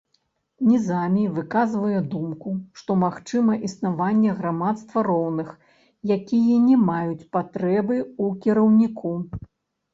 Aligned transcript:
Нізамі 0.69 1.25
выказвае 1.35 1.99
думку, 2.13 2.49
што 2.81 2.91
магчыма 3.03 3.59
існаванне 3.69 4.33
грамадства 4.41 5.05
роўных, 5.11 5.53
якія 6.19 6.59
не 6.67 6.81
маюць 6.89 7.27
патрэбы 7.39 7.95
ў 8.03 8.27
кіраўніку. 8.45 9.17